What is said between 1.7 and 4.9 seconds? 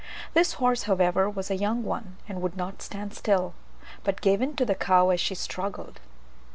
one, and would not stand still, but gave in to the